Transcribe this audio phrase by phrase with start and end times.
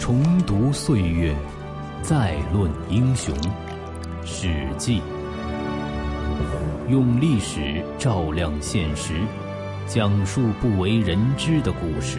[0.00, 1.36] 重读岁月，
[2.00, 3.36] 再论英雄。
[4.24, 5.02] 史记，
[6.88, 9.12] 用历史照亮现实，
[9.86, 12.18] 讲述不为人知的故事。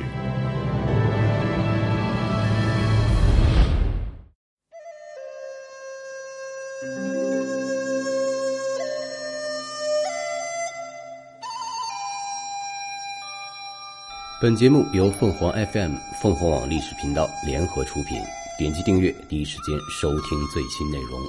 [14.41, 18.19] 本节目由凤凰 FM、凤凰网历史频道联合出品。
[18.57, 21.21] 点击订阅，第一时间收听最新内容。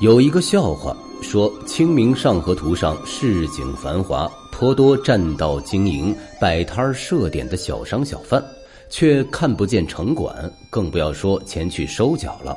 [0.00, 8.40] 有一个笑话说，《清明上河图》上市井繁华，颇多占道经营、摆摊设点的小商小贩，
[8.88, 12.56] 却看不见城管，更不要说前去收缴了。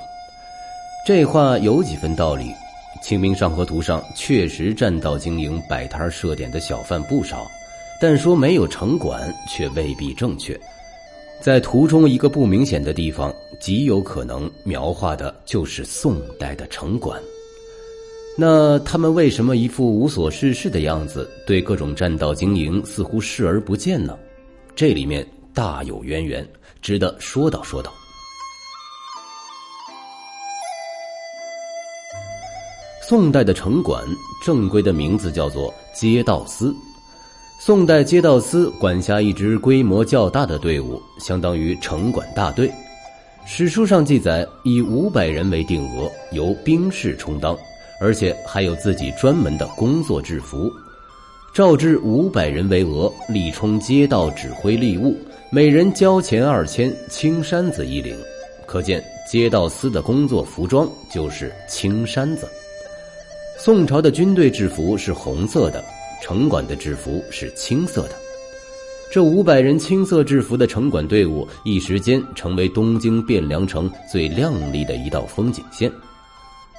[1.07, 2.51] 这话有几分道理。
[3.05, 7.45] 《清明上河图》上确实占道经营、摆摊设点的小贩不少，
[8.01, 10.59] 但说没有城管却未必正确。
[11.39, 17.21] 在图中一个不明显的地方，极有可能描画的就是宋代的城管。
[18.35, 24.17] 那他们为什么一副无所事事的样子，对各种占道经营似乎视而不见呢？
[24.75, 26.43] 这里面大有渊源，
[26.81, 27.93] 值得说道说道。
[33.07, 34.03] 宋代的城管
[34.43, 36.75] 正规的名字叫做街道司。
[37.59, 42.67] 宋代街道司管辖一支规模较大的队伍，相当于城管大队。
[43.45, 47.55] 史书上记载，以五百人为定额，由兵士充当，
[48.01, 50.67] 而且还有自己专门的工作制服。
[51.53, 55.15] 召至五百人为额，力充街道指挥吏务，
[55.51, 58.17] 每人交钱二千，青衫子一领。
[58.65, 58.99] 可见
[59.31, 62.49] 街道司的工作服装就是青衫子。
[63.57, 65.83] 宋朝的军队制服是红色的，
[66.21, 68.15] 城管的制服是青色的。
[69.11, 75.89] 这五百人青色制服的城管队伍，一时间成为东京汴梁城最亮丽的一道风景线。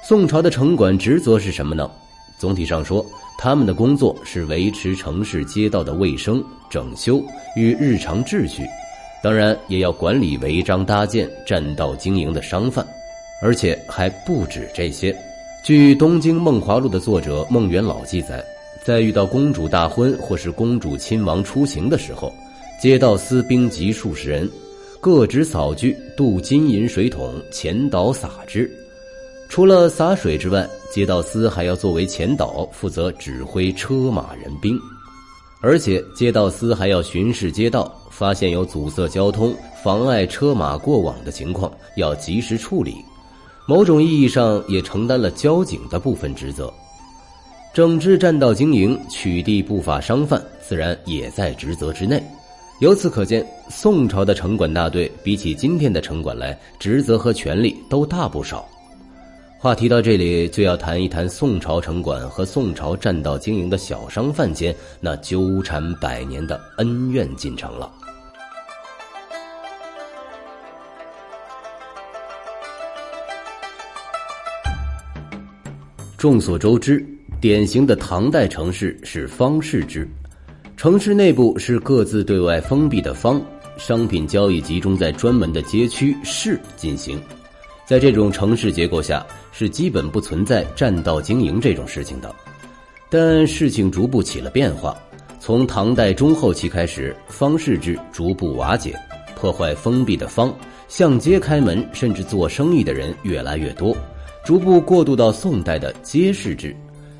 [0.03, 1.89] 宋朝的城管职责是什么呢？
[2.37, 3.03] 总体上说，
[3.39, 7.21] 他们的工作是维持城市街道的卫生、整修
[7.55, 8.63] 与日常秩序，
[9.23, 12.85] 当然也要管理违章搭建、占道经营的商贩，
[13.41, 15.13] 而且还不止这些。
[15.67, 18.41] 据《东京梦华录》的作者孟元老记载，
[18.85, 22.33] 在遇到公主大婚或是公主亲王出行的时候，
[22.81, 24.49] 街道司兵集数十人，
[25.01, 28.71] 各执扫具，渡金银水桶，前导洒之。
[29.49, 34.79] 除了洒水之外，街道司还要作为前导，负责指挥车马人兵，
[35.59, 39.53] 而且街道司还要巡视街道，发现有阻塞交通、
[39.83, 42.95] 妨碍车马过往的情况，要及时处理。
[43.69, 46.73] 某种意义上也承担了交警的部分职责，
[47.73, 52.23] 整治占道经营、取缔不法商贩，自然也在职责之内。
[52.79, 58.65] 由此可见，宋朝的城管大队比起今天的城管来，职责和权力都大不少。
[59.59, 67.91] 话题到这里，就要谈一谈宋朝城管和宋朝占道经营的小商贩间那纠缠百年的恩怨进程了。
[76.17, 77.05] 众所周知，
[77.39, 80.09] 典型的唐代城市是方市制，
[80.75, 83.39] 城市内部是各自对外封闭的坊，
[83.77, 87.21] 商品交易集中在专门的街区市进行。
[87.85, 92.33] 在这种城市结构下，是基本不存在占道经营这种事情的。
[93.11, 94.97] 但事情逐步起了变化，
[95.39, 98.95] 从唐代中后期开始，方市制逐步瓦解，
[99.35, 100.51] 破坏封闭的坊，
[100.87, 103.95] 向街开门甚至做生意的人越来越多。
[104.47, 106.73] 逐步过渡到宋代的街市制，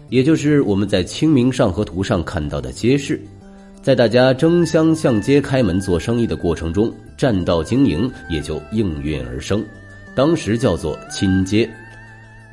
[0.07, 3.19] 也就是我们在《清明上河图》上看到的街市。
[3.81, 9.61] 在大家争相向街开门做生意的过程中，占道经营也就应运而生，
[10.15, 11.69] 当时叫做亲街。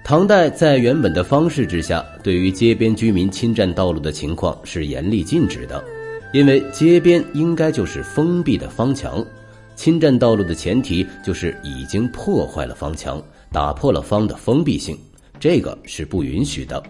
[0.03, 5.85] 唐代在原本的方式之下，对于街边居民侵占道路的情况是严厉禁止的，
[6.33, 9.25] 因为街边应该就是封闭的方墙，
[9.77, 13.23] 侵占道路的前提就是已经破坏了方墙。
[13.55, 14.99] 打破了方的封闭性，
[15.39, 16.83] 这个是不允许的。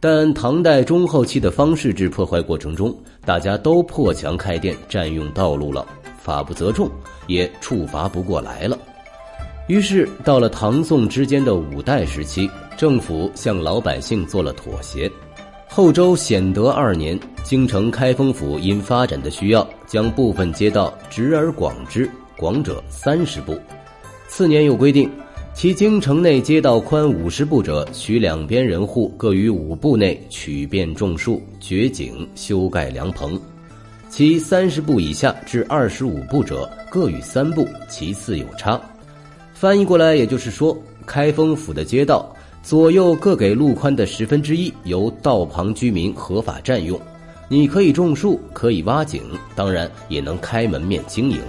[0.00, 2.92] 但唐代中后期的方式制破坏过程中，
[3.24, 5.86] 大家都破墙开店，占用道路了，
[6.18, 6.90] 法不责众，
[7.28, 8.76] 也处罚不过来了。
[9.68, 15.08] 于是到了唐宋之间的五代时期，政府向老百姓做了妥协。
[15.68, 23.56] 后周显德二年，京城开封府因发展的需要，将部分街道直而广之，广者三十步。
[24.26, 25.08] 次年又规定。
[25.52, 33.38] 其京城内街道宽五十步者，许两边人户各于五步内取遍种树、掘井、修盖凉棚。
[34.08, 38.80] 其三十步以下至二十五步者各与三步，其次有差。
[39.52, 46.98] 翻译过来，也就是说，开封府的街道左右各给路宽的十分之一，由道旁居民合法占用。
[47.48, 49.22] 你可以种树，可以挖井，
[49.54, 51.40] 当然也能开门面经营。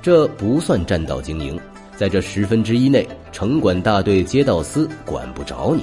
[0.00, 1.60] 这不算占道经营，
[1.96, 5.82] 在这十分之一内，城管大队街道司管不着你。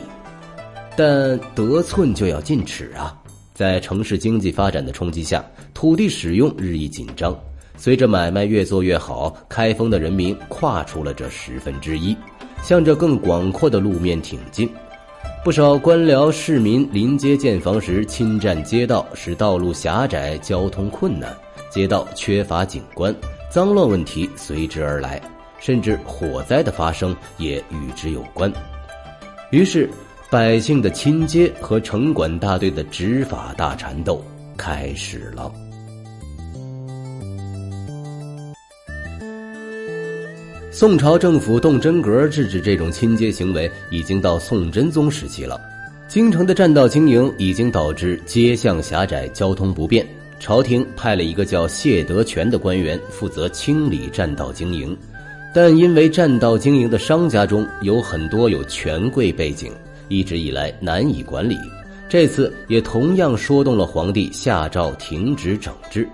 [0.95, 3.18] 但得寸就要进尺啊！
[3.54, 5.44] 在城市经济发展的冲击下，
[5.74, 7.36] 土地使用日益紧张。
[7.77, 12.15] 随着买卖越做越好，开封的人民跨出了这十分之一，
[12.62, 14.69] 向着更广阔的路面挺进。
[15.44, 21.36] 不少官僚市民临街建房时侵占街道，使道路狭窄、交通困难，
[21.71, 23.13] 街道缺乏景观，
[23.50, 25.19] 脏乱问题随之而来，
[25.63, 28.51] 甚至火灾的发生也与之有关。
[29.50, 29.89] 于是。
[30.30, 34.19] 百姓的亲街和城管大队的执法大缠斗
[34.57, 35.54] 开始了。
[40.71, 45.62] 宋朝政府动真格制止这种亲街行为，已经到宋真宗时期了。
[46.07, 50.04] 京城的占道经营已经导致街巷狭窄、交通不便。
[50.39, 54.98] 朝廷派了一个叫谢德全的官员负责清理占道经营，
[55.53, 59.71] 但因为占道经营的商家中有很多有权贵背景。
[60.09, 61.57] 一直以来难以管理，
[62.09, 66.07] 这次也同样说动了皇帝下诏停止整治。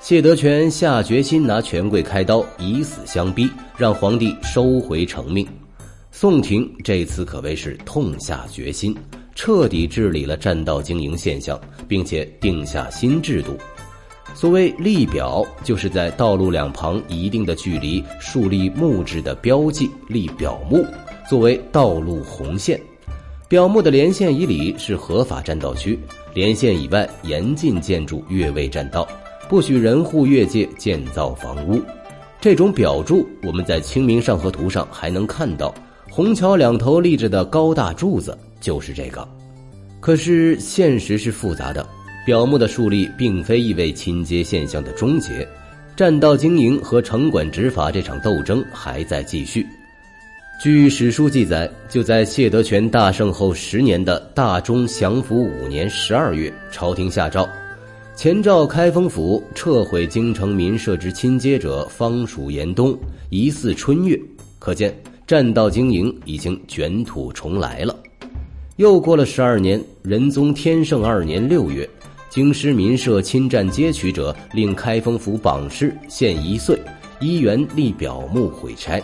[0.00, 5.46] 谢德全下决心拿权贵开刀，以死相逼，让皇帝收回成命。
[6.10, 8.94] 宋廷这次可谓是痛下决心，
[9.34, 13.56] 彻底治理了占道经营现象，并且定下新制度。
[14.34, 20.84] 所谓立表，就是在道路两旁一定的距离树立木质的标记，立表木，
[21.28, 22.80] 作为道路红线。
[23.48, 25.98] 表木的连线以里是合法占道区，
[26.32, 29.06] 连线以外严禁建筑越位占道，
[29.48, 31.82] 不许人户越界建造房屋。
[32.40, 35.74] 这种表柱我们在《清明上河图》上还能看到，
[36.08, 39.28] 虹桥两头立着的高大柱子就是这个。
[40.00, 41.86] 可是现实是复杂的，
[42.30, 45.44] 表目的树立并非意味亲街现象的终结，
[45.96, 49.66] 占道经营和城管执法这场斗争还在继续。
[50.62, 57.48] 据史书记载，就在谢德全大胜后十年的大中祥符五年十二月，朝廷下诏，
[58.14, 62.96] 前诏开封府撤毁京城民设之亲街者，方属严冬，
[63.30, 64.16] 疑似春月。
[64.60, 64.96] 可见
[65.26, 67.96] 占道经营已经卷土重来了。
[68.76, 71.90] 又过了十二年，仁宗天圣二年六月，
[72.30, 76.78] 京师民社侵占街渠者，令开封府榜示限一岁，
[77.20, 79.02] 一元立表木毁拆。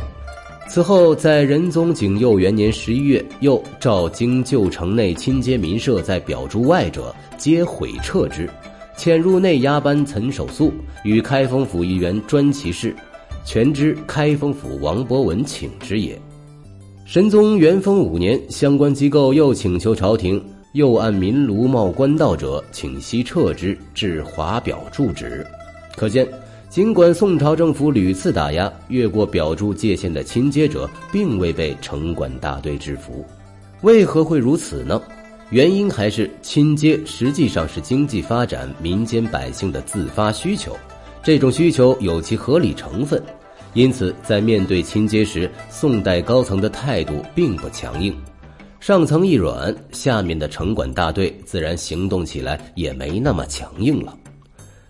[0.68, 8.48] 此后，在仁宗景佑元年十一月，又诏京旧城内亲街民舍在表柱外者，皆毁撤之。
[8.96, 12.94] 遣入内押班岑守素与开封府议员专其事，
[13.44, 16.16] 全知开封府王伯文请之也。
[17.04, 20.42] 神宗元丰五年，相关机构又请求朝廷，
[20.76, 25.44] 又按民庐冒官道者，请悉撤之，至华表柱止。
[25.96, 26.28] 可见。
[26.68, 33.24] 尽管宋朝政府屡次打压越过表柱界限的亲街者，并未被城管大队制服，
[33.80, 35.00] 为何会如此呢？
[35.48, 40.76] 原因还是亲街实际上是经济发展民间百姓的自发需求，
[41.22, 43.22] 这种需求有其合理成分，
[43.72, 48.14] 因此在面对亲街时，宋代高层的态度并不强硬，
[48.86, 54.16] 上层一软，下面的城管大队自然行动起来也没那么强硬了。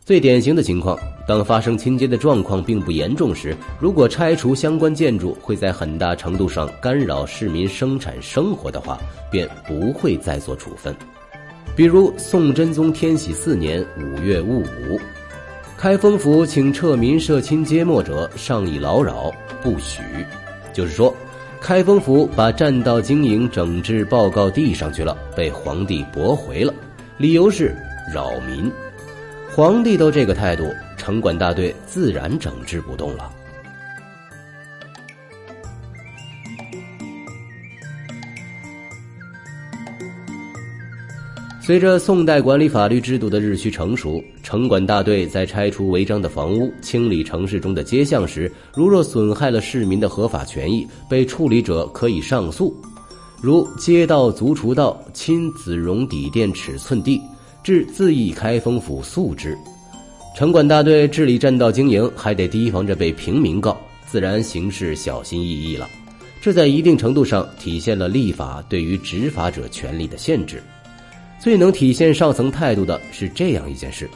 [0.05, 8.99] 最典型的情况，当发生亲街的状况并不严重时，如果拆除相关建筑会在很大程度上干扰市民生产生活的话，
[9.31, 10.95] 便不会再做处分。
[11.75, 15.01] 比如宋真宗天禧四年五月戊午，
[15.79, 20.03] 开封府请撤民社亲街末者，上以劳扰不许，
[20.75, 21.17] 就是说，
[21.67, 26.73] 开封府把占道经营整治报告递上去了，被皇帝驳回了，
[27.19, 27.75] 理由是
[28.15, 28.71] 扰民。
[29.51, 33.29] 皇帝都这个态度，城管大队自然整治不动了。
[41.67, 52.73] 随着宋代管理法律制度的日趋成熟，城管大队在拆除违章的房屋、清理城市中的街巷时，如若损害了市民的合法权益，被处理者可以上诉。
[53.43, 57.21] 如街道足除道亲子容底垫尺寸地。
[57.65, 59.59] 至自议开封府诉之，
[60.37, 65.89] 城管大队治理占道经营，还得提防着被平民告，自然行事小心翼翼了。
[66.41, 70.63] 这在一定程度上体现了立法对于执法者权利的限制。
[71.47, 74.11] 最能体现上层态度的是这样一件事：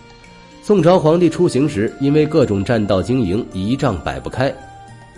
[0.64, 4.52] 宋朝皇帝出行时，因为各种占道经营，仪仗摆不开，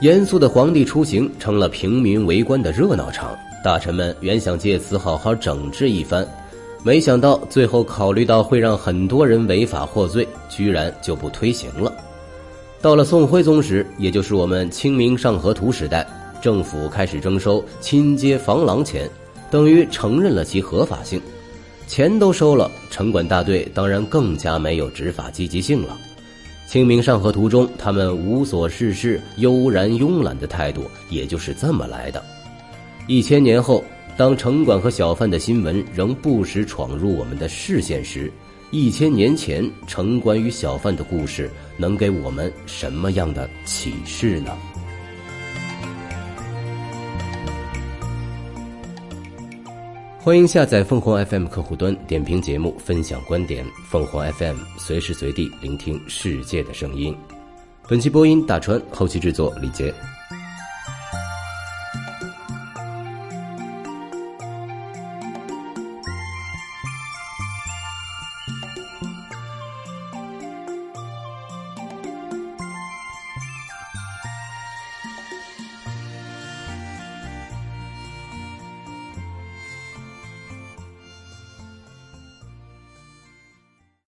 [0.02, 3.34] 严肃的皇帝出行成了平民围观的热闹场。
[3.64, 6.28] 大臣们原想借此好好整治一番，
[6.84, 11.90] 没想到最后考虑到会让很多人违法获罪，居然就不推行了。
[12.82, 16.06] 到了宋徽宗时，也就是我们《清明上河图》时代，
[16.42, 19.08] 政府开始征收亲街防狼钱，
[19.50, 21.18] 等于承认了其合法性。
[21.86, 25.98] 钱都收了，城管大队当然更加没有执法积极性了。
[26.72, 32.22] 《清明上河图》中，他们无所事事、悠然慵懒的态度，也就是这么来的。
[33.06, 33.84] 一千年后，
[34.16, 38.32] 当城管和小贩的新闻仍不时闯入我们的视线时，
[38.70, 44.56] 一千年前城管与小贩的故事能给我们什么样的启示呢？
[50.24, 53.66] 欢迎下载凤凰 FM 客户端，点评节目，分享观点。
[53.90, 57.12] 凤凰 FM 随时随地聆听世界的声音。
[57.88, 59.92] 本期播音大川，后期制作李杰。